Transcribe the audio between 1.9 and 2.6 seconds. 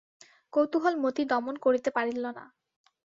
পারিল না।